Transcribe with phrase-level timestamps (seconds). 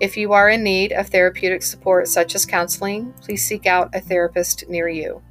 [0.00, 4.00] If you are in need of therapeutic support, such as counseling, please seek out a
[4.00, 5.22] therapist near you.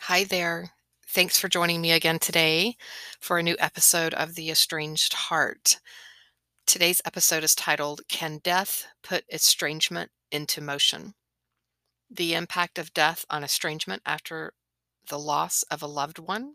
[0.00, 0.72] Hi there.
[1.06, 2.76] Thanks for joining me again today
[3.20, 5.80] for a new episode of The Estranged Heart.
[6.66, 11.14] Today's episode is titled Can Death Put Estrangement into Motion?
[12.10, 14.52] The impact of death on estrangement after
[15.08, 16.54] the loss of a loved one,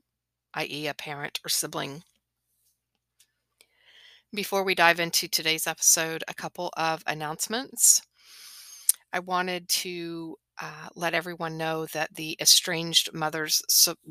[0.55, 2.03] i.e., a parent or sibling.
[4.34, 8.02] Before we dive into today's episode, a couple of announcements.
[9.12, 13.61] I wanted to uh, let everyone know that the Estranged Mothers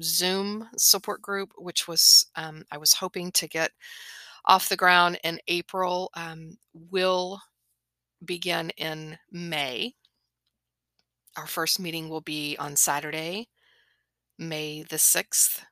[0.01, 3.73] Zoom support group, which was um, I was hoping to get
[4.45, 7.41] off the ground in April, um, will
[8.25, 9.93] begin in May.
[11.37, 13.49] Our first meeting will be on Saturday,
[14.39, 15.63] May the 6th,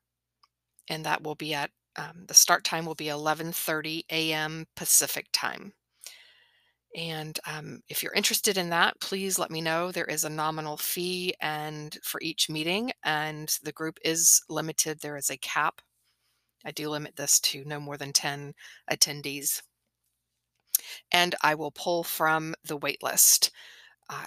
[0.89, 4.66] and that will be at um, the start time will be 11:30 a.m.
[4.77, 5.74] Pacific time.
[6.97, 9.92] And um, if you're interested in that, please let me know.
[9.92, 15.00] There is a nominal fee and for each meeting, and the group is limited.
[15.00, 15.80] There is a cap.
[16.64, 18.54] I do limit this to no more than 10
[18.91, 19.62] attendees.
[21.12, 23.50] And I will pull from the waitlist.
[24.10, 24.27] Uh,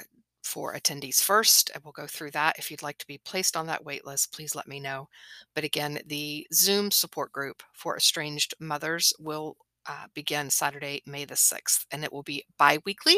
[0.53, 1.71] for attendees first.
[1.73, 2.59] and we'll go through that.
[2.59, 5.09] If you'd like to be placed on that wait list, please let me know.
[5.55, 11.33] But again, the Zoom support group for estranged mothers will uh, begin Saturday, May the
[11.33, 13.17] 6th, and it will be bi weekly.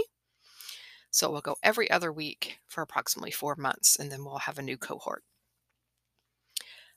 [1.11, 4.57] So it will go every other week for approximately four months, and then we'll have
[4.57, 5.23] a new cohort.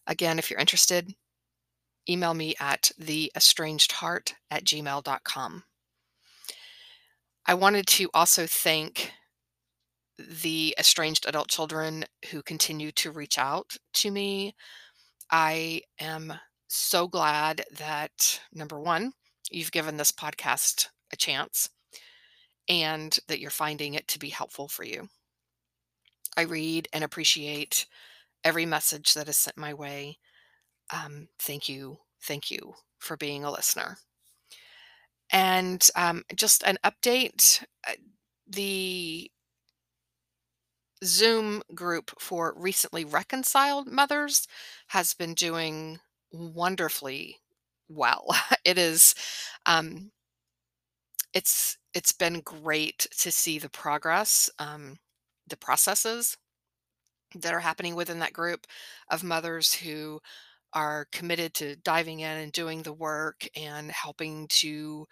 [0.07, 1.15] Again, if you're interested,
[2.09, 5.65] email me at theestrangedheart at gmail.com.
[7.45, 9.12] I wanted to also thank
[10.19, 14.55] the estranged adult children who continue to reach out to me.
[15.31, 16.34] I am
[16.69, 19.12] so glad that number one,
[19.51, 21.71] you've given this podcast a chance
[22.69, 25.09] and that you're finding it to be helpful for you.
[26.37, 27.87] I read and appreciate
[28.45, 30.19] every message that is sent my way.
[30.91, 31.99] Um, thank you.
[32.23, 33.99] Thank you for being a listener.
[35.31, 37.93] And um, just an update uh,
[38.47, 39.31] the
[41.05, 44.47] Zoom group for recently reconciled mothers
[44.89, 46.01] has been doing
[46.33, 47.39] wonderfully
[47.89, 48.29] well.
[48.65, 49.15] It is
[49.67, 50.11] um
[51.33, 54.99] it's it's been great to see the progress, um,
[55.47, 56.37] the processes
[57.35, 58.67] that are happening within that group
[59.11, 60.21] of mothers who
[60.75, 65.07] are committed to diving in and doing the work and helping to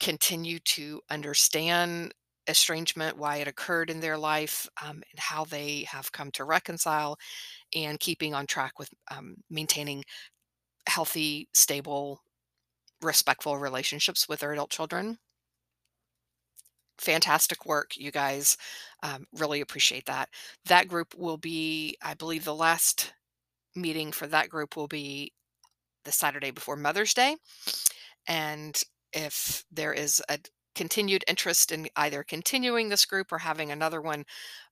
[0.00, 2.14] continue to understand
[2.48, 7.16] estrangement, why it occurred in their life, um, and how they have come to reconcile,
[7.74, 10.04] and keeping on track with um, maintaining
[10.88, 12.20] healthy, stable,
[13.02, 15.18] respectful relationships with their adult children.
[16.98, 18.56] Fantastic work, you guys.
[19.02, 20.28] Um, really appreciate that.
[20.64, 23.12] That group will be, I believe, the last
[23.76, 25.32] meeting for that group will be
[26.04, 27.36] the Saturday before Mother's Day.
[28.26, 28.80] And
[29.12, 30.38] if there is a
[30.78, 34.24] continued interest in either continuing this group or having another one,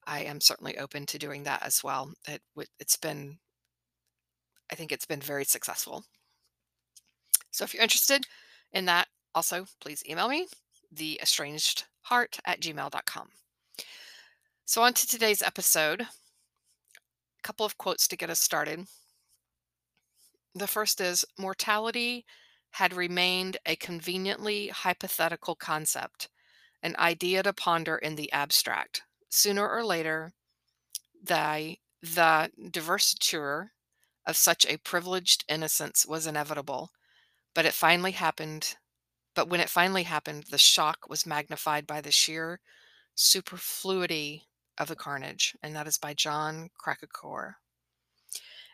[0.06, 2.12] I am certainly open to doing that as well.
[2.28, 2.40] It,
[2.78, 3.38] it's been,
[4.70, 6.04] I think it's been very successful.
[7.50, 8.24] So if you're interested
[8.72, 10.46] in that, also please email me,
[10.92, 13.28] the estranged heart at gmail.com.
[14.64, 16.02] So on to today's episode.
[16.02, 16.06] A
[17.42, 18.86] couple of quotes to get us started.
[20.54, 22.24] The first is mortality
[22.76, 26.28] had remained a conveniently hypothetical concept,
[26.82, 29.00] an idea to ponder in the abstract.
[29.30, 30.34] Sooner or later,
[31.24, 33.68] the, the diversiture
[34.26, 36.90] of such a privileged innocence was inevitable,
[37.54, 38.76] but it finally happened.
[39.34, 42.60] But when it finally happened, the shock was magnified by the sheer
[43.14, 47.56] superfluity of the carnage, and that is by Jon Krakauer.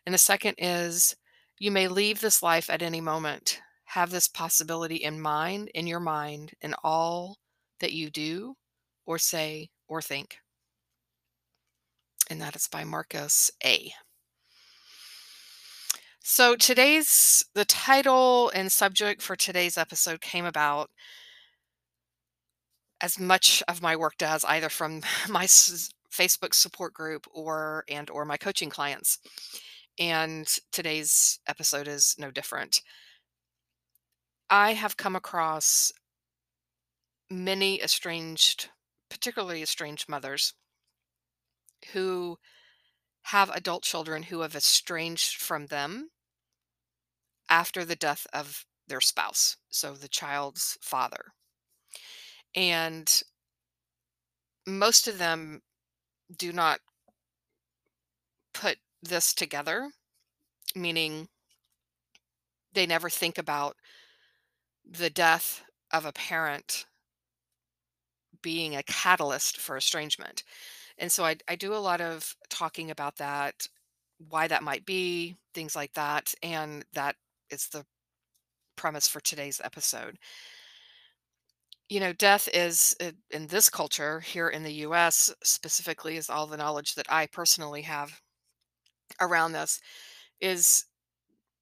[0.04, 1.14] And the second is,
[1.60, 6.00] you may leave this life at any moment have this possibility in mind, in your
[6.00, 7.38] mind, in all
[7.80, 8.54] that you do
[9.06, 10.38] or say or think.
[12.30, 13.92] And that is by Marcus A.
[16.20, 20.88] So today's the title and subject for today's episode came about
[23.00, 28.24] as much of my work does either from my Facebook support group or and or
[28.24, 29.18] my coaching clients.
[29.98, 32.80] And today's episode is no different.
[34.52, 35.92] I have come across
[37.30, 38.68] many estranged,
[39.08, 40.52] particularly estranged mothers
[41.94, 42.36] who
[43.22, 46.10] have adult children who have estranged from them
[47.48, 51.32] after the death of their spouse, so the child's father.
[52.54, 53.22] And
[54.66, 55.62] most of them
[56.36, 56.80] do not
[58.52, 59.92] put this together,
[60.74, 61.28] meaning
[62.74, 63.76] they never think about
[64.88, 65.62] the death
[65.92, 66.86] of a parent
[68.42, 70.42] being a catalyst for estrangement.
[70.98, 73.66] And so I, I do a lot of talking about that,
[74.30, 76.34] why that might be, things like that.
[76.42, 77.16] And that
[77.50, 77.84] is the
[78.76, 80.18] premise for today's episode.
[81.88, 86.46] You know, death is uh, in this culture here in the US specifically, is all
[86.46, 88.20] the knowledge that I personally have
[89.20, 89.80] around this
[90.40, 90.86] is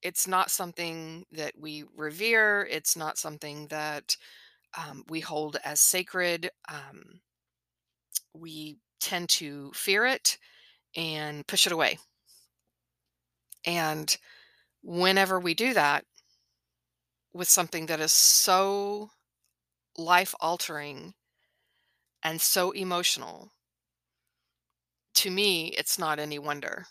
[0.03, 2.67] it's not something that we revere.
[2.71, 4.17] It's not something that
[4.77, 6.51] um, we hold as sacred.
[6.69, 7.21] Um,
[8.35, 10.39] we tend to fear it
[10.97, 11.99] and push it away.
[13.67, 14.17] And
[14.83, 16.05] whenever we do that
[17.33, 19.11] with something that is so
[19.99, 21.15] life altering
[22.23, 23.53] and so emotional,
[25.15, 26.87] to me, it's not any wonder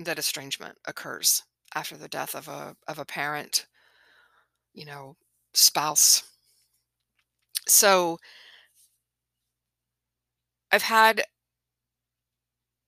[0.00, 1.42] that estrangement occurs
[1.74, 3.66] after the death of a of a parent,
[4.74, 5.16] you know,
[5.54, 6.22] spouse.
[7.66, 8.18] So
[10.72, 11.24] I've had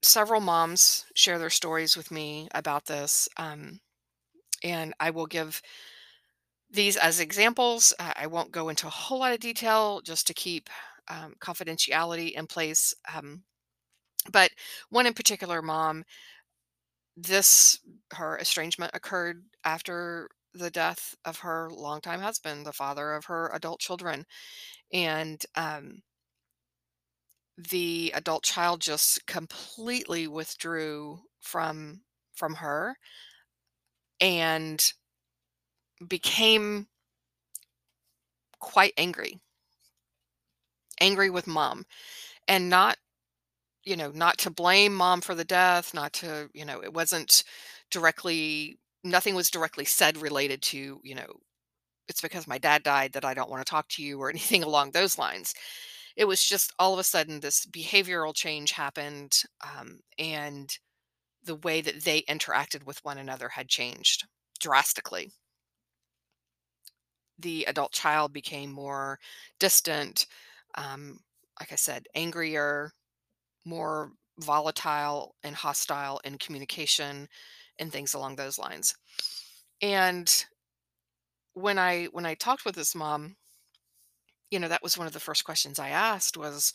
[0.02, 3.81] several moms share their stories with me about this, um,
[4.64, 5.62] and I will give
[6.70, 7.94] these as examples.
[7.98, 10.69] I won't go into a whole lot of detail just to keep
[11.08, 12.94] um, confidentiality in place.
[13.14, 13.44] Um,
[14.32, 14.50] but
[14.90, 16.04] one in particular, mom,
[17.16, 17.78] this
[18.12, 23.81] her estrangement occurred after the death of her longtime husband, the father of her adult
[23.81, 24.25] children,
[24.93, 26.02] and um,
[27.56, 32.00] the adult child just completely withdrew from
[32.34, 32.96] from her
[34.20, 34.93] and
[36.08, 36.88] became
[38.58, 39.38] quite angry
[41.00, 41.84] angry with mom
[42.49, 42.96] and not
[43.84, 47.44] you know not to blame mom for the death not to you know it wasn't
[47.90, 51.26] directly nothing was directly said related to you know
[52.08, 54.62] it's because my dad died that i don't want to talk to you or anything
[54.62, 55.54] along those lines
[56.16, 60.78] it was just all of a sudden this behavioral change happened um, and
[61.44, 64.26] the way that they interacted with one another had changed
[64.60, 65.30] drastically.
[67.38, 69.19] The adult child became more
[69.58, 70.26] distant,
[70.76, 71.19] um,
[71.60, 72.92] like I said, angrier,
[73.64, 77.28] more volatile and hostile in communication
[77.78, 78.94] and things along those lines.
[79.82, 80.44] And
[81.55, 83.37] when I when I talked with this mom,
[84.50, 86.72] you know, that was one of the first questions I asked was,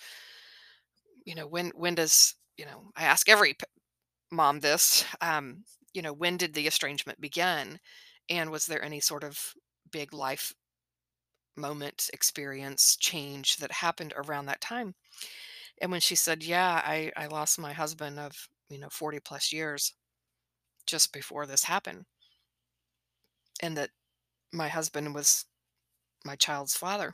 [1.26, 3.56] you know, when when does, you know, I ask every
[4.32, 5.64] mom this um
[5.94, 7.80] you know when did the estrangement begin
[8.30, 9.54] and was there any sort of
[9.92, 10.54] big life
[11.56, 14.96] moment experience change that happened around that time
[15.82, 19.52] and when she said yeah i i lost my husband of you know 40 plus
[19.52, 19.94] years
[20.86, 22.06] just before this happened
[23.62, 23.90] and that
[24.52, 25.46] my husband was
[26.26, 27.14] my child's father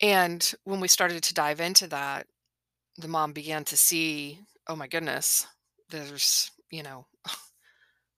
[0.00, 2.26] and when we started to dive into that
[2.96, 5.46] the mom began to see oh my goodness
[5.90, 7.06] there's you know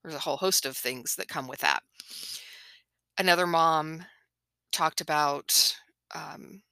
[0.02, 1.82] There's a whole host of things that come with that.
[3.18, 4.04] Another mom
[4.72, 5.76] talked about,
[6.14, 6.62] um,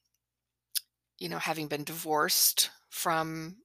[1.19, 3.57] you know, having been divorced from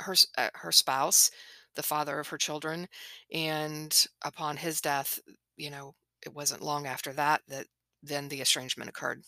[0.00, 1.30] her uh, her spouse,
[1.74, 2.88] the father of her children,
[3.32, 5.18] and upon his death,
[5.56, 5.94] you know,
[6.24, 7.66] it wasn't long after that that
[8.02, 9.22] then the estrangement occurred.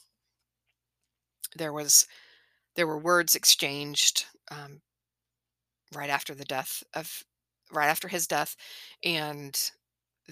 [1.57, 2.07] There was
[2.77, 4.83] there were words exchanged um,
[5.95, 7.25] right after the death of
[7.73, 8.57] right after his death,
[9.03, 9.71] and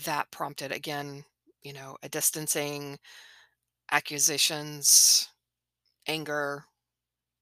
[0.05, 1.25] that prompted again,
[1.63, 2.99] you know, a distancing,
[3.91, 5.29] accusations,
[6.07, 6.67] anger,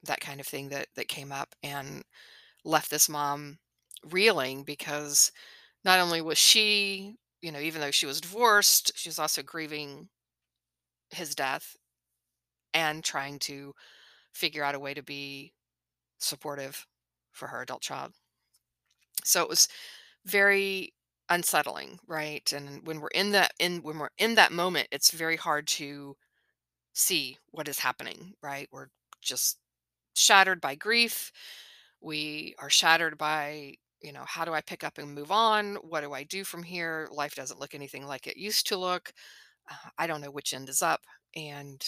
[0.04, 2.02] that kind of thing that that came up and
[2.64, 3.58] left this mom
[4.10, 5.32] reeling because
[5.84, 10.08] not only was she, you know, even though she was divorced, she was also grieving
[11.10, 11.76] his death
[12.74, 13.74] and trying to
[14.32, 15.52] figure out a way to be
[16.18, 16.86] supportive
[17.32, 18.12] for her adult child.
[19.24, 19.68] So it was
[20.26, 20.94] very
[21.30, 22.50] unsettling, right?
[22.52, 26.16] And when we're in that in when we're in that moment, it's very hard to
[26.94, 28.68] see what is happening, right?
[28.72, 28.88] We're
[29.22, 29.58] just
[30.14, 31.32] shattered by grief.
[32.00, 35.76] We are shattered by, you know, how do I pick up and move on?
[35.76, 37.08] What do I do from here?
[37.12, 39.12] Life doesn't look anything like it used to look.
[39.70, 41.00] Uh, I don't know which end is up.
[41.36, 41.82] And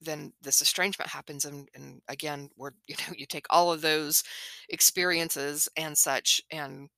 [0.00, 4.22] then this estrangement happens and, and again we're you know you take all of those
[4.68, 6.88] experiences and such and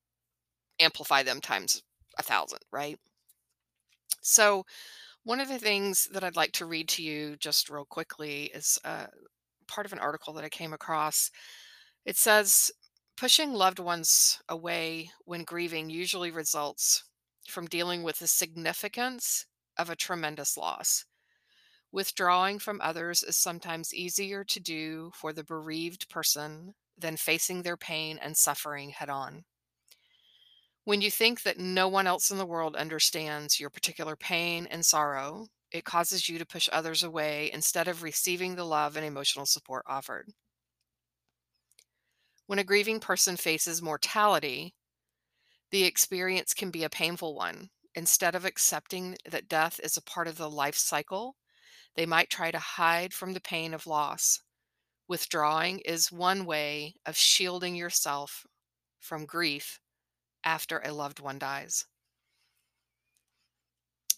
[0.80, 1.82] amplify them times
[2.18, 2.98] a thousand right
[4.22, 4.64] so
[5.24, 8.78] one of the things that i'd like to read to you just real quickly is
[8.84, 9.06] uh,
[9.64, 11.30] part of an article that i came across
[12.04, 12.70] it says
[13.16, 17.04] pushing loved ones away when grieving usually results
[17.48, 19.46] from dealing with the significance
[19.78, 21.04] of a tremendous loss
[21.94, 27.76] Withdrawing from others is sometimes easier to do for the bereaved person than facing their
[27.76, 29.44] pain and suffering head on.
[30.82, 34.84] When you think that no one else in the world understands your particular pain and
[34.84, 39.44] sorrow, it causes you to push others away instead of receiving the love and emotional
[39.44, 40.30] support offered.
[42.46, 44.72] When a grieving person faces mortality,
[45.72, 47.70] the experience can be a painful one.
[47.96, 51.34] Instead of accepting that death is a part of the life cycle,
[51.96, 54.40] they might try to hide from the pain of loss.
[55.08, 58.46] Withdrawing is one way of shielding yourself
[59.00, 59.80] from grief
[60.44, 61.84] after a loved one dies.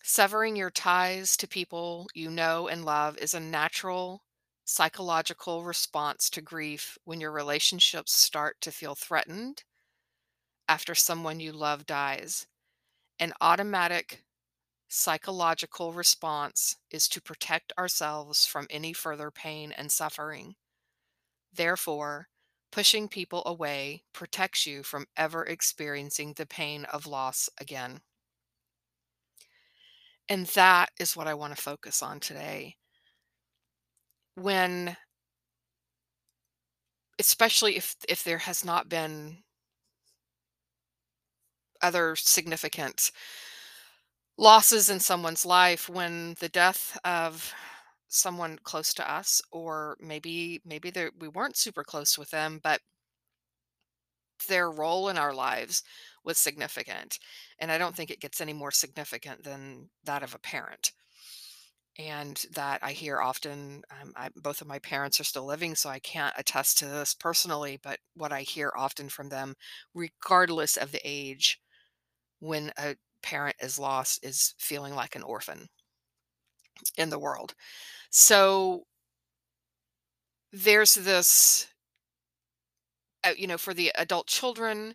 [0.08, 4.22] Severing your ties to people you know and love is a natural
[4.64, 9.64] psychological response to grief when your relationships start to feel threatened
[10.68, 12.46] after someone you love dies.
[13.18, 14.22] An automatic
[14.86, 20.54] psychological response is to protect ourselves from any further pain and suffering.
[21.52, 22.28] Therefore,
[22.70, 28.02] pushing people away protects you from ever experiencing the pain of loss again.
[30.28, 32.76] And that is what I want to focus on today.
[34.36, 34.96] When
[37.18, 39.42] especially if if there has not been
[41.82, 43.10] other significant
[44.38, 47.54] losses in someone's life when the death of
[48.08, 52.80] someone close to us or maybe maybe we weren't super close with them but
[54.48, 55.82] their role in our lives
[56.26, 57.18] was significant
[57.58, 60.92] and i don't think it gets any more significant than that of a parent
[61.98, 65.88] and that i hear often um, I, both of my parents are still living so
[65.88, 69.54] i can't attest to this personally but what i hear often from them
[69.94, 71.60] regardless of the age
[72.40, 75.68] when a parent is lost is feeling like an orphan
[76.96, 77.54] in the world.
[78.10, 78.86] So
[80.52, 81.68] there's this,
[83.24, 84.94] uh, you know, for the adult children,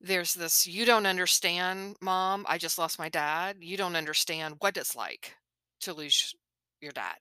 [0.00, 2.46] there's this, you don't understand, mom.
[2.48, 3.56] I just lost my dad.
[3.60, 5.34] You don't understand what it's like
[5.82, 6.34] to lose
[6.80, 7.16] your dad,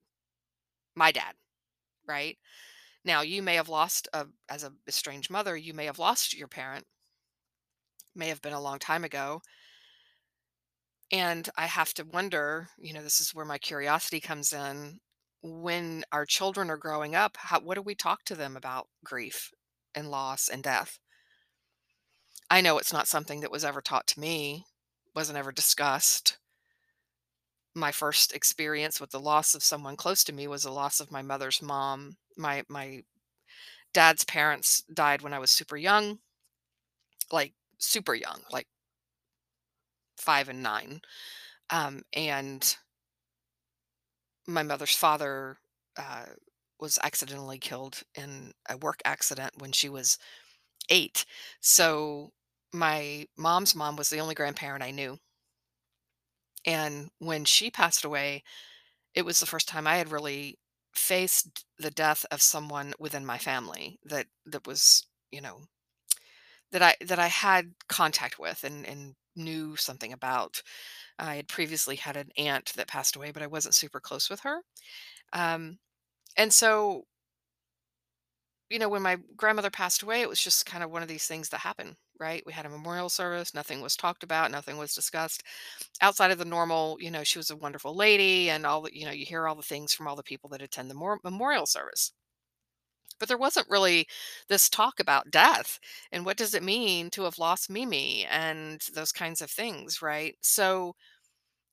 [0.96, 1.34] my dad,
[2.08, 2.38] right?
[3.06, 6.48] Now, you may have lost, a, as a estranged mother, you may have lost your
[6.50, 6.86] parent,
[8.16, 9.42] may have been a long time ago
[11.12, 15.00] And I have to wonder, you know, this is where my curiosity comes in.
[15.42, 19.52] When our children are growing up, how, what do we talk to them about grief
[19.96, 21.00] and loss and death?
[22.50, 24.66] I know it's not something that was ever taught to me,
[25.16, 26.38] wasn't ever discussed.
[27.76, 31.12] My first experience with the loss of someone close to me was the loss of
[31.12, 32.18] my mother's mom.
[32.38, 33.04] My my
[33.94, 36.20] dad's parents died when I was super young,
[37.32, 38.68] like super young, like
[40.18, 41.02] 5 and 9.
[41.72, 42.78] Um, and
[44.48, 45.58] my mother's father
[45.98, 46.26] uh,
[46.80, 50.18] was accidentally killed in a work accident when she was
[50.90, 51.26] eight.
[51.62, 52.32] So
[52.74, 55.20] my mom's mom was the only grandparent I knew.
[56.66, 58.44] And when she passed away,
[59.16, 60.60] it was the first time I had really
[60.96, 65.64] faced the death of someone within my family that that was, you know,
[66.72, 70.62] that I that I had contact with and and knew something about.
[71.20, 74.42] I had previously had an aunt that passed away, but I wasn't super close with
[74.42, 74.62] her.
[75.34, 75.80] Um,
[76.38, 77.06] and so,
[78.70, 81.26] you know, when my grandmother passed away, it was just kind of one of these
[81.26, 82.44] things that happened, right?
[82.46, 85.44] We had a memorial service, nothing was talked about, nothing was discussed
[86.02, 89.06] outside of the normal, you know, she was a wonderful lady and all the, you
[89.06, 91.66] know, you hear all the things from all the people that attend the mor- memorial
[91.68, 92.12] service.
[93.20, 94.08] But there wasn't really
[94.48, 95.80] this talk about death
[96.12, 100.38] and what does it mean to have lost Mimi and those kinds of things, right?
[100.42, 100.96] So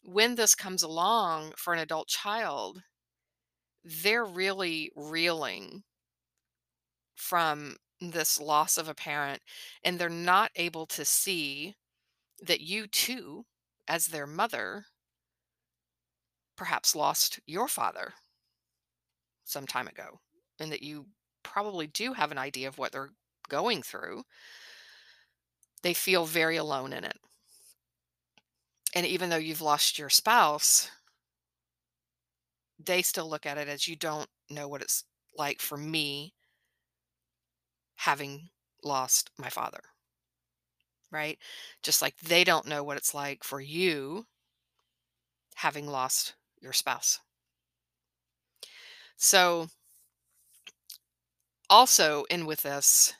[0.02, 2.82] when this comes along for an adult child,
[3.84, 5.82] they're really reeling
[7.16, 9.40] from this loss of a parent
[9.82, 11.74] and they're not able to see
[12.42, 13.44] that you too
[13.88, 14.86] as their mother
[16.56, 18.14] perhaps lost your father
[19.44, 20.20] some time ago
[20.58, 21.06] and that you
[21.42, 23.10] probably do have an idea of what they're
[23.48, 24.24] going through,
[25.82, 27.16] they feel very alone in it.
[28.94, 30.90] And even though you've lost your spouse,
[32.78, 35.04] they still look at it as you don't know what it's
[35.36, 36.34] like for me
[37.96, 38.50] having
[38.82, 39.80] lost my father,
[41.10, 41.38] right?
[41.82, 44.26] Just like they don't know what it's like for you
[45.56, 47.18] having lost your spouse.
[49.16, 49.68] So,
[51.68, 53.14] also in with this,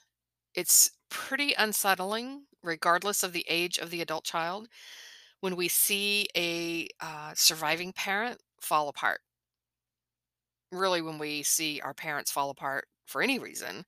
[0.54, 4.68] it's pretty unsettling, regardless of the age of the adult child,
[5.40, 9.21] when we see a uh, surviving parent fall apart.
[10.73, 13.85] Really, when we see our parents fall apart for any reason,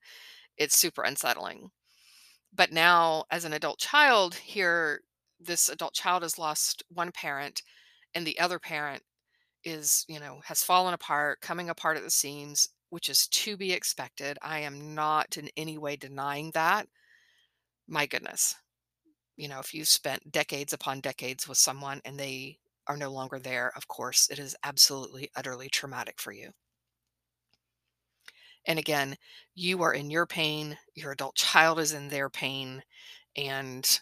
[0.59, 1.71] it's super unsettling.
[2.53, 5.01] But now, as an adult child, here,
[5.39, 7.61] this adult child has lost one parent,
[8.13, 9.03] and the other parent
[9.63, 13.71] is, you know, has fallen apart, coming apart at the seams, which is to be
[13.73, 14.37] expected.
[14.41, 16.87] I am not in any way denying that.
[17.87, 18.55] My goodness.
[19.37, 23.39] You know, if you've spent decades upon decades with someone and they are no longer
[23.39, 26.51] there, of course, it is absolutely, utterly traumatic for you.
[28.65, 29.17] And again,
[29.55, 32.83] you are in your pain, your adult child is in their pain,
[33.35, 33.99] and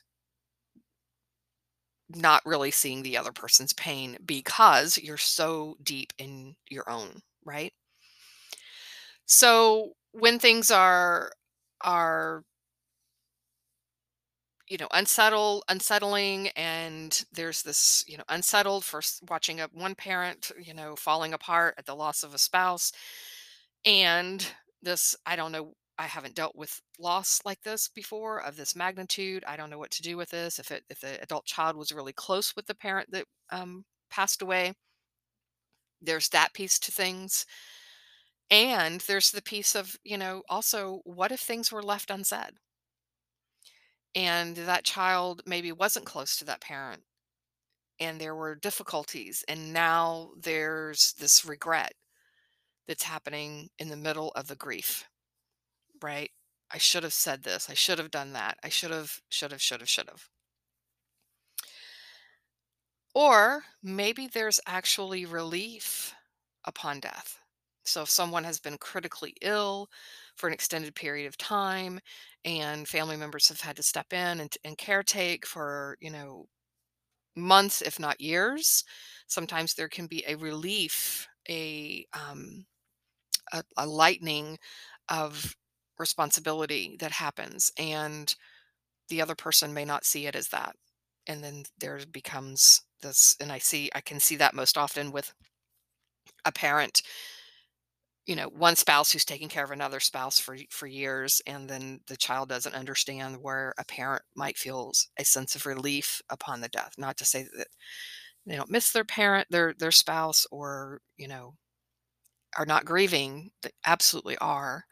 [2.10, 7.74] not really seeing the other person's pain because you're so deep in your own, right?
[9.26, 11.32] So when things are
[11.82, 12.44] are
[14.68, 20.52] you know unsettled unsettling and there's this you know unsettled for watching a one parent
[20.62, 22.92] you know falling apart at the loss of a spouse
[23.88, 24.52] and
[24.84, 29.44] this i don't know i haven't dealt with loss like this before of this magnitude
[29.48, 31.92] i don't know what to do with this if it if the adult child was
[31.94, 34.74] really close with the parent that um, passed away.
[36.02, 37.46] There's that piece to things.
[38.52, 42.60] And there's the piece of you know also what if things were left unsaid?
[44.16, 47.04] And that child maybe wasn't close to that parent
[48.00, 51.94] and there were difficulties and now there's this regret
[52.88, 55.08] that's happening in the middle of the grief
[56.02, 56.32] right
[56.72, 59.62] i should have said this i should have done that i should have should have
[59.62, 60.30] should have should have
[63.16, 66.14] or maybe there's actually relief
[66.66, 67.40] upon death
[67.84, 69.90] so if someone has been critically ill
[70.36, 72.00] for an extended period of time
[72.46, 76.48] and family members have had to step in and, and caretake for you know
[77.38, 78.84] months, if not years.
[79.28, 82.66] Sometimes there can be a relief, a um,
[83.54, 84.58] a, a lightening
[85.10, 85.56] of
[86.00, 88.36] responsibility that happens, and
[89.10, 90.76] the other person may not see it as that,
[91.28, 93.36] and then there becomes this.
[93.42, 95.34] And I see, I can see that most often with
[96.46, 97.02] a parent
[98.26, 102.00] you know one spouse who's taking care of another spouse for for years and then
[102.08, 106.68] the child doesn't understand where a parent might feel a sense of relief upon the
[106.70, 107.68] death not to say that
[108.46, 111.54] they don't miss their parent their their spouse or you know
[112.58, 114.86] are not grieving they absolutely are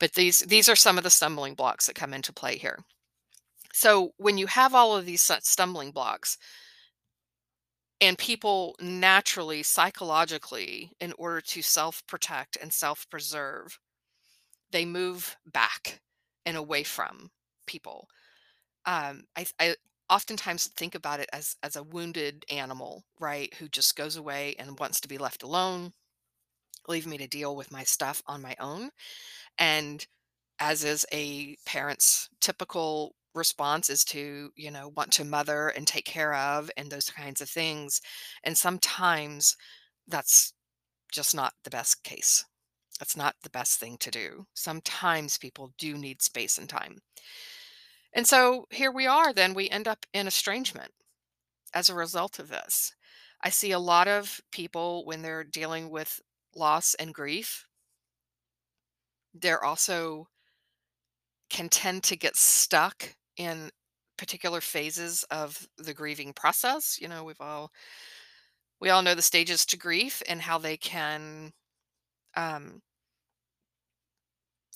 [0.00, 2.78] but these these are some of the stumbling blocks that come into play here
[3.72, 6.38] so when you have all of these stumbling blocks
[8.00, 13.78] and people naturally psychologically in order to self protect and self preserve
[14.72, 16.00] they move back
[16.46, 17.30] and away from
[17.66, 18.08] people.
[18.86, 19.76] Um, I, I
[20.10, 24.78] oftentimes think about it as as a wounded animal, right, who just goes away and
[24.78, 25.92] wants to be left alone,
[26.88, 28.90] leave me to deal with my stuff on my own.
[29.58, 30.06] And
[30.58, 36.04] as is a parent's typical response is to you know want to mother and take
[36.04, 38.02] care of and those kinds of things
[38.44, 39.56] and sometimes
[40.06, 40.52] that's
[41.10, 42.44] just not the best case
[43.02, 44.46] that's not the best thing to do.
[44.54, 46.98] Sometimes people do need space and time.
[48.12, 50.92] And so here we are, then we end up in estrangement
[51.74, 52.94] as a result of this.
[53.42, 56.20] I see a lot of people when they're dealing with
[56.54, 57.66] loss and grief,
[59.34, 60.28] they're also
[61.50, 63.70] can tend to get stuck in
[64.16, 66.98] particular phases of the grieving process.
[67.00, 67.70] You know, we've all
[68.80, 71.52] we all know the stages to grief and how they can
[72.36, 72.82] um,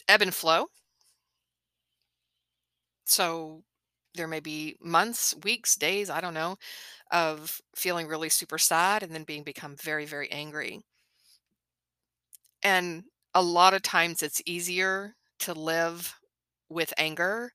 [0.09, 0.69] ebb and flow
[3.05, 3.63] So
[4.15, 6.57] there may be months, weeks, days, I don't know,
[7.13, 10.83] of feeling really super sad and then being become very, very angry.
[12.67, 16.17] And a lot of times it's easier to live
[16.69, 17.53] with anger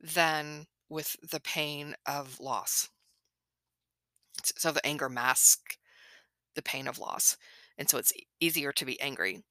[0.00, 2.88] than with the pain of loss.
[4.56, 5.76] So the anger masks
[6.54, 7.36] the pain of loss.
[7.78, 9.42] and so it's easier to be angry.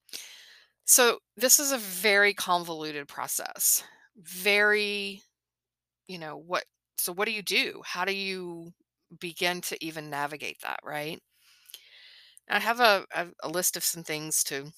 [0.86, 3.84] So this is a very convoluted process.
[4.17, 5.23] Very,
[6.08, 6.65] you know, what
[6.97, 7.82] so what do you do?
[7.86, 8.73] How do you
[9.19, 11.21] begin to even navigate that, right?
[12.49, 14.71] I have a, a, a list of some things to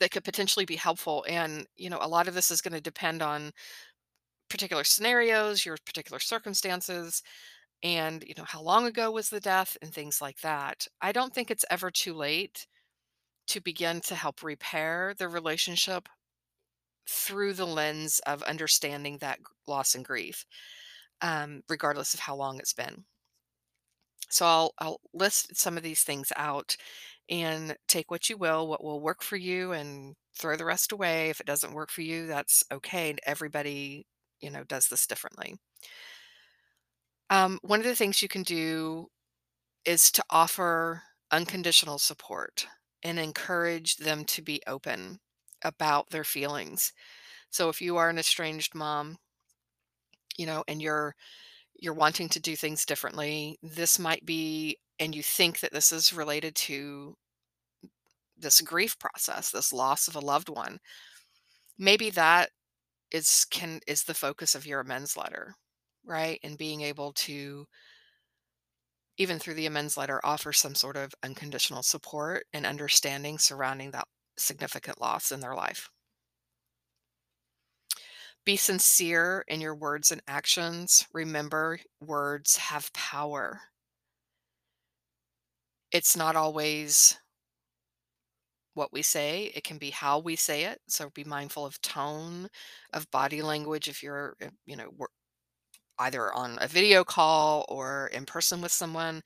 [0.00, 1.24] that could potentially be helpful.
[1.28, 3.52] And, you know, a lot of this is going to depend on
[4.48, 7.22] particular scenarios, your particular circumstances,
[7.82, 10.86] and, you know, how long ago was the death and things like that.
[11.02, 12.66] I don't think it's ever too late
[13.48, 16.08] to begin to help repair the relationship
[17.08, 20.46] through the lens of understanding that loss and grief,
[21.22, 23.04] um, regardless of how long it's been.
[24.30, 26.76] So I'll I'll list some of these things out
[27.28, 31.30] and take what you will, what will work for you and throw the rest away.
[31.30, 33.10] If it doesn't work for you, that's okay.
[33.10, 34.06] And Everybody,
[34.40, 35.56] you know, does this differently.
[37.30, 39.08] Um, one of the things you can do
[39.84, 42.68] is to offer unconditional support
[43.02, 45.20] and encourage them to be open
[45.62, 46.92] about their feelings.
[47.50, 49.18] So if you are an estranged mom,
[50.36, 51.14] you know, and you're
[51.80, 56.12] you're wanting to do things differently, this might be and you think that this is
[56.12, 57.16] related to
[58.36, 60.78] this grief process, this loss of a loved one.
[61.78, 62.50] Maybe that
[63.12, 65.54] is can is the focus of your amends letter,
[66.04, 66.38] right?
[66.42, 67.66] And being able to
[69.18, 74.08] even through the amends letter offer some sort of unconditional support and understanding surrounding that
[74.36, 75.90] significant loss in their life.
[78.44, 81.06] Be sincere in your words and actions.
[81.14, 83.62] Remember, words have power.
[85.92, 87.20] It's not always
[88.74, 90.80] what we say, it can be how we say it.
[90.88, 92.48] So be mindful of tone,
[92.92, 94.90] of body language if you're, uh, you know,
[95.98, 99.22] either on a video call or in person with someone.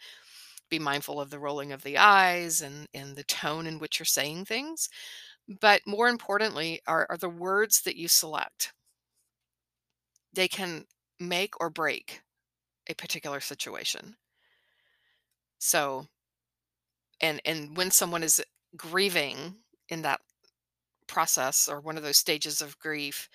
[0.70, 4.06] Be mindful of the rolling of the eyes and, and the tone in which you're
[4.06, 4.88] saying things.
[5.60, 8.72] But more importantly, are, are the words that you select.
[10.34, 10.86] They can
[11.20, 12.22] make or break
[12.88, 14.16] a particular situation.
[15.58, 16.06] So,
[17.20, 18.44] and and when someone is
[18.76, 19.56] grieving
[19.88, 20.20] in that
[21.06, 23.28] process or one of those stages of grief,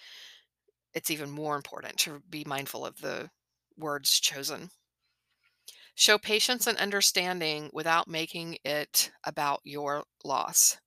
[0.94, 3.30] it's even more important to be mindful of the
[3.78, 4.70] words chosen.
[5.96, 10.78] Show patience and understanding without making it about your loss.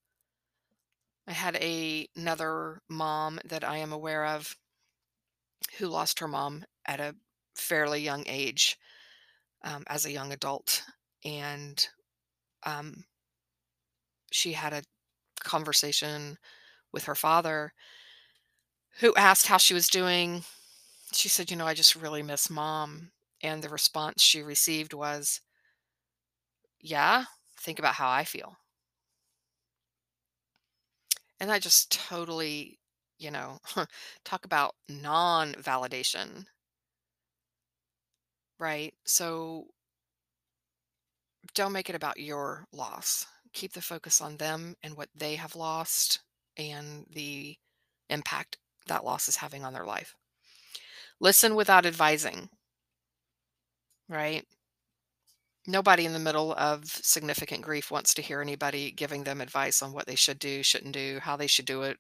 [1.27, 4.57] I had a, another mom that I am aware of
[5.79, 7.15] who lost her mom at a
[7.55, 8.79] fairly young age
[9.65, 10.83] um, as a young adult.
[11.25, 11.87] And
[12.65, 13.05] um,
[14.31, 14.83] she had a
[15.41, 16.39] conversation
[16.93, 17.73] with her father
[19.01, 20.45] who asked how she was doing.
[21.13, 23.11] She said, You know, I just really miss mom.
[23.43, 25.41] And the response she received was,
[26.81, 27.25] Yeah,
[27.59, 28.57] think about how I feel.
[31.41, 32.79] And I just totally,
[33.23, 33.59] you know,
[34.25, 36.47] talk about non validation,
[38.59, 38.95] right?
[39.05, 39.67] So
[41.55, 43.27] don't make it about your loss.
[43.53, 46.21] Keep the focus on them and what they have lost
[46.57, 47.57] and the
[48.09, 50.15] impact that loss is having on their life.
[51.21, 52.51] Listen without advising,
[54.09, 54.47] right?
[55.67, 59.93] Nobody in the middle of significant grief wants to hear anybody giving them advice on
[59.93, 61.99] what they should do, shouldn't do, how they should do it,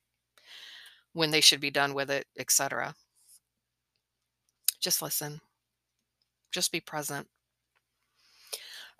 [1.12, 2.94] when they should be done with it, etc.
[4.81, 5.40] Just listen.
[6.53, 7.29] Just be present.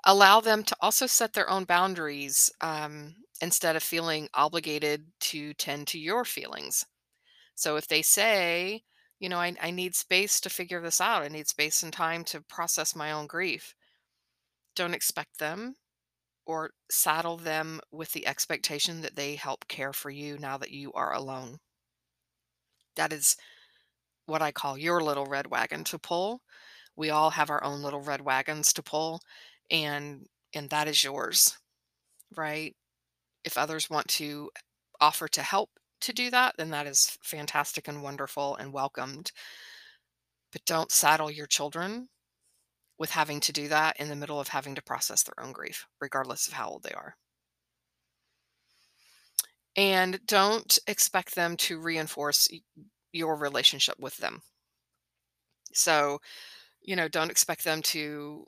[0.05, 5.87] Allow them to also set their own boundaries um, instead of feeling obligated to tend
[5.89, 6.85] to your feelings.
[7.55, 8.83] So if they say,
[9.21, 12.25] you know, I, I need space to figure this out, I need space and time
[12.25, 13.75] to process my own grief,
[14.75, 15.77] don't expect them
[16.47, 20.93] or saddle them with the expectation that they help care for you now that you
[20.95, 21.61] are alone.
[22.97, 23.37] That is
[24.27, 26.43] what I call your little red wagon to pull.
[26.97, 29.21] We all have our own little red wagons to pull
[29.71, 31.59] and and that is yours,
[32.37, 32.75] right?
[33.45, 34.51] If others want to
[35.01, 35.71] offer to help
[36.03, 39.33] to do that, then that is fantastic and wonderful and welcomed.
[40.53, 42.09] But don't saddle your children
[42.99, 45.87] with having to do that in the middle of having to process their own grief,
[46.01, 47.17] regardless of how old they are.
[49.77, 52.49] And don't expect them to reinforce
[53.13, 54.43] your relationship with them.
[55.75, 56.21] So,
[56.83, 58.47] you know, don't expect them to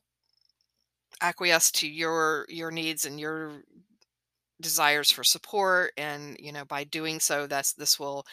[1.20, 3.62] acquiesce to your your needs and your
[4.60, 8.24] desires for support and you know by doing so that's this will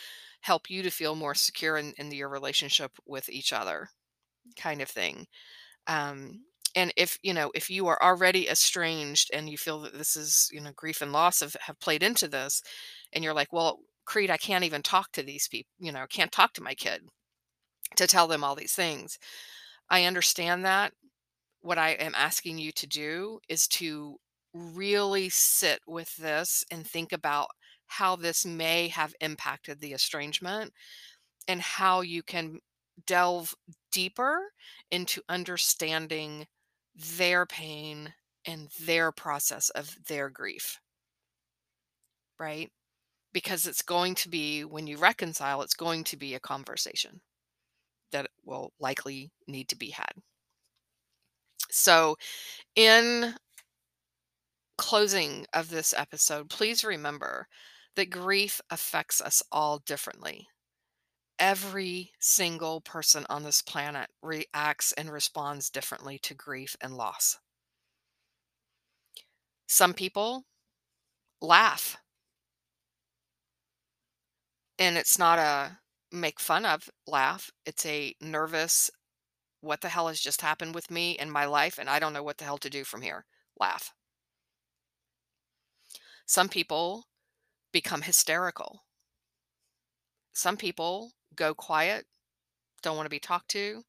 [0.41, 3.89] help you to feel more secure in, in your relationship with each other
[4.57, 5.27] kind of thing
[5.87, 6.41] um
[6.75, 10.49] and if you know if you are already estranged and you feel that this is
[10.51, 12.61] you know grief and loss have, have played into this
[13.13, 16.31] and you're like well Kreed i can't even talk to these people you know can't
[16.31, 17.03] talk to my kid
[17.95, 19.17] to tell them all these things.
[19.89, 20.93] I understand that.
[21.61, 24.17] What i am asking you to do is to
[24.53, 27.47] really sit with this and think about
[27.87, 30.73] how this may have impacted the estrangement
[31.47, 32.59] and how you can
[33.05, 33.53] delve
[33.91, 34.51] deeper
[34.89, 36.47] into understanding
[36.95, 38.13] their pain
[38.45, 40.79] and their process of their grief.
[42.39, 42.71] Right?
[43.33, 47.21] Because it's going to be, when you reconcile, it's going to be a conversation
[48.11, 50.13] that will likely need to be had.
[51.69, 52.17] So,
[52.75, 53.35] in
[54.77, 57.47] closing of this episode, please remember
[57.95, 60.47] that grief affects us all differently
[61.41, 67.39] every single person on this planet reacts and responds differently to grief and loss.
[69.67, 70.45] Some people
[71.41, 71.97] laugh.
[74.77, 75.79] And it's not a
[76.11, 78.91] make fun of laugh, it's a nervous,
[79.61, 82.23] what the hell has just happened with me in my life, and I don't know
[82.23, 83.25] what the hell to do from here.
[83.59, 83.93] Laugh.
[86.25, 87.05] Some people
[87.71, 88.83] become hysterical.
[90.33, 92.05] Some people go quiet,
[92.81, 93.83] don't want to be talked to.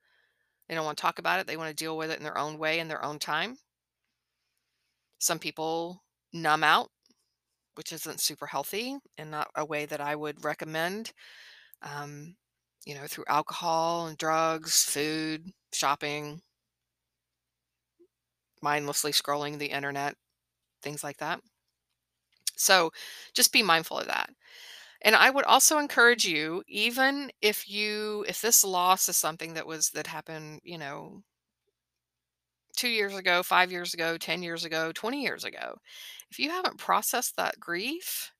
[0.69, 1.47] They don't want to talk about it.
[1.47, 3.57] They want to deal with it in their own way, in their own time.
[5.19, 6.03] Some people
[6.33, 6.91] numb out,
[7.75, 11.13] which isn't super healthy and not a way that I would recommend.
[11.83, 12.37] Um,
[12.87, 16.41] you know, through alcohol and drugs, food, shopping,
[18.61, 20.15] mindlessly scrolling the internet,
[20.83, 21.41] things like that.
[22.57, 22.93] So
[23.35, 24.31] just be mindful of that.
[25.03, 29.67] And I would also encourage you, even if you if this loss is something that
[29.67, 31.23] was that happened, you know,
[32.77, 35.79] 2 years ago, 5 years ago, 10 years ago, 20 years ago,
[36.31, 38.33] if you haven't processed that grief,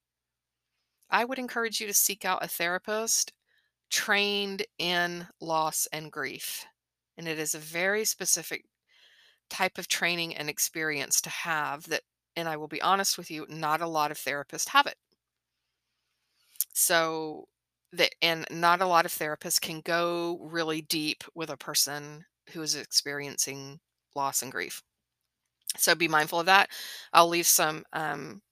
[1.11, 3.33] I would encourage you to seek out a therapist
[3.91, 6.67] trained in loss and grief.
[7.19, 8.67] And it is a very specific
[9.51, 12.03] type of training and experience to have that
[12.37, 14.97] and I will be honest with you, not a lot of therapists have it.
[16.73, 17.47] So
[17.93, 22.63] that and not a lot of therapists can go really deep with a person who
[22.63, 23.81] is experiencing
[24.15, 24.83] loss and grief.
[25.77, 26.71] So be mindful of that.
[27.13, 28.43] I'll leave some um,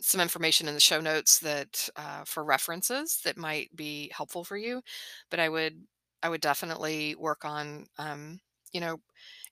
[0.00, 4.56] some information in the show notes that uh, for references that might be helpful for
[4.56, 4.82] you.
[5.30, 5.82] But I would
[6.22, 8.40] I would definitely work on um,
[8.72, 9.00] you know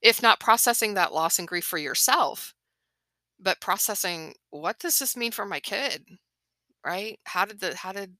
[0.02, 2.54] if not processing that loss and grief for yourself,
[3.40, 6.06] but processing what does this mean for my kid?
[6.86, 7.18] Right?
[7.24, 8.16] How did the how did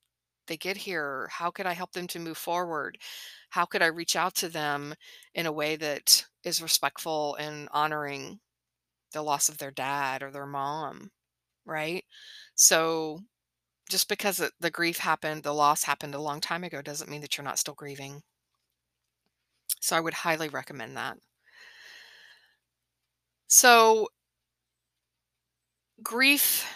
[0.49, 1.29] they get here?
[1.33, 2.99] How could I help them to move forward?
[3.51, 4.95] How could I reach out to them
[5.35, 8.41] in a way that is respectful and honoring
[9.13, 11.11] the loss of their dad or their mom,
[11.67, 12.05] right?
[12.57, 13.21] So
[13.91, 17.37] just because the grief happened, the loss happened a long time ago doesn't mean that
[17.37, 18.23] you're not still grieving.
[19.81, 21.19] So I would highly recommend that.
[23.49, 24.09] So
[26.03, 26.67] grief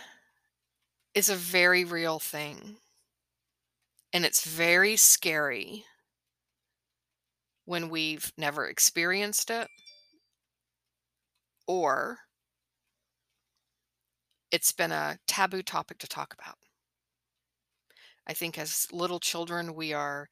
[1.15, 2.79] is a very real thing.
[4.13, 5.85] And it's very scary
[7.65, 9.69] when we've never experienced it
[11.67, 12.19] or
[14.53, 16.57] it's been a taboo topic to talk about.
[18.27, 20.29] I think as little children, we are,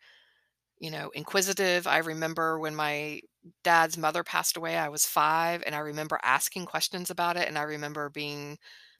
[0.80, 1.86] you know, inquisitive.
[1.86, 3.20] I remember when my
[3.64, 7.48] dad's mother passed away, I was five, and I remember asking questions about it.
[7.48, 8.58] And I remember being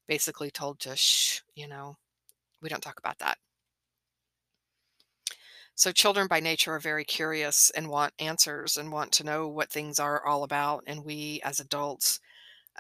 [0.09, 1.97] basically told to shh, you know,
[2.63, 3.39] we don't talk about that.
[5.75, 9.71] So children by nature are very curious and want answers and want to know what
[9.71, 10.83] things are all about.
[10.89, 12.19] And we as adults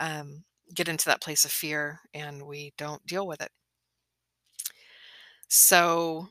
[0.01, 3.53] um, get into that place of fear and we don't deal with it.
[5.49, 6.29] So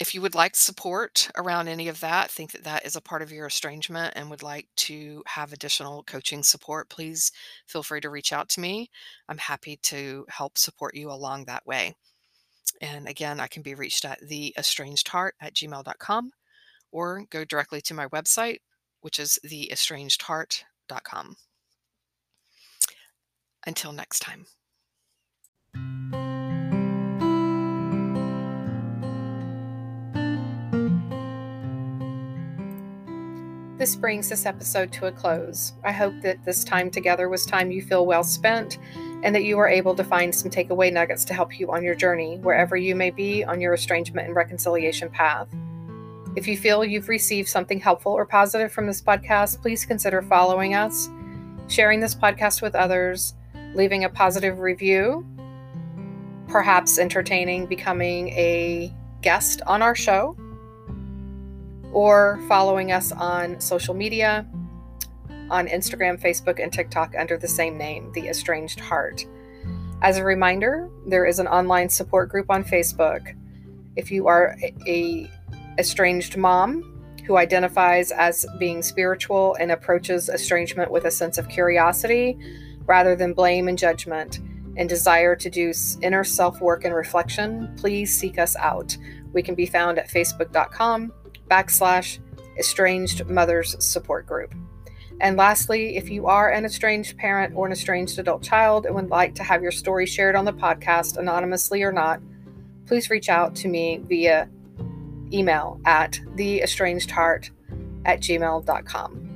[0.00, 3.20] if you would like support around any of that, think that that is a part
[3.20, 7.30] of your estrangement and would like to have additional coaching support, please
[7.66, 8.90] feel free to reach out to me.
[9.28, 11.94] I'm happy to help support you along that way.
[12.80, 16.30] And again, I can be reached at theestrangedheart at gmail.com
[16.92, 18.60] or go directly to my website,
[19.02, 21.36] which is theestrangedheart.com.
[23.66, 24.46] Until next time.
[33.80, 35.72] This brings this episode to a close.
[35.84, 38.76] I hope that this time together was time you feel well spent
[39.22, 41.94] and that you are able to find some takeaway nuggets to help you on your
[41.94, 45.48] journey, wherever you may be on your estrangement and reconciliation path.
[46.36, 50.74] If you feel you've received something helpful or positive from this podcast, please consider following
[50.74, 51.08] us,
[51.68, 53.32] sharing this podcast with others,
[53.74, 55.26] leaving a positive review,
[56.48, 60.36] perhaps entertaining becoming a guest on our show,
[61.92, 64.46] or following us on social media
[65.50, 69.26] on Instagram, Facebook, and TikTok under the same name, The Estranged Heart.
[70.02, 73.36] As a reminder, there is an online support group on Facebook.
[73.96, 75.30] If you are a
[75.78, 76.86] estranged mom
[77.26, 82.38] who identifies as being spiritual and approaches estrangement with a sense of curiosity
[82.86, 84.40] rather than blame and judgment
[84.76, 88.96] and desire to do inner self work and reflection, please seek us out.
[89.32, 91.12] We can be found at facebook.com
[91.50, 92.18] backslash
[92.58, 94.54] estranged mothers support group.
[95.20, 99.10] And lastly, if you are an estranged parent or an estranged adult child and would
[99.10, 102.20] like to have your story shared on the podcast, anonymously or not,
[102.86, 104.48] please reach out to me via
[105.32, 107.50] email at theestrangedheart
[108.06, 109.29] at gmail.com.